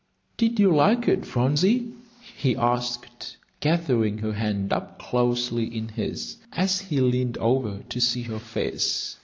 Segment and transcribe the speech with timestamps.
[0.35, 1.91] "Did you like it, Phronsie?"
[2.35, 8.23] he asked, gathering her hand up closely in his, as he leaned over to see
[8.23, 9.17] her face.